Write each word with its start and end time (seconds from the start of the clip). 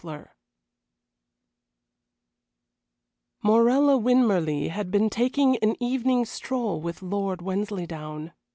XXVII 0.03 0.25
Morella 3.43 3.99
Winmarleigh 3.99 4.69
had 4.71 4.89
been 4.89 5.11
taking 5.11 5.57
an 5.57 5.75
evening 5.79 6.25
stroll 6.25 6.81
with 6.81 7.03
Lord 7.03 7.43
Wensleydown. 7.43 8.31